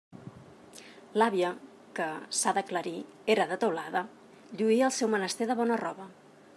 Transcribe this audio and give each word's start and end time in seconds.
L'àvia, 1.21 1.51
que, 1.99 2.07
s'ha 2.39 2.55
d'aclarir, 2.59 2.95
era 3.35 3.47
de 3.53 3.61
Teulada, 3.65 4.05
lluïa 4.63 4.91
el 4.91 4.97
seu 5.01 5.15
menester 5.17 5.53
de 5.53 5.59
bona 5.63 5.79
roba. 5.87 6.09